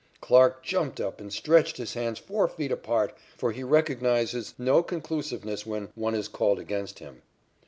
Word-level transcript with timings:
Clarke 0.19 0.63
jumped 0.63 0.99
up 0.99 1.21
and 1.21 1.31
stretched 1.31 1.77
his 1.77 1.93
hands 1.93 2.17
four 2.17 2.47
feet 2.47 2.71
apart, 2.71 3.13
for 3.37 3.51
he 3.51 3.63
recognizes 3.63 4.55
no 4.57 4.81
conclusiveness 4.81 5.63
when 5.63 5.89
"one 5.93 6.15
is 6.15 6.27
called 6.27 6.57
against 6.57 6.97
him." 6.97 7.21